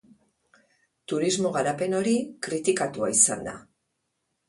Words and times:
Turismo 1.13 1.53
garapen 1.59 1.99
hori 2.01 2.17
kritikatua 2.49 3.15
izan 3.21 3.49
da. 3.53 3.59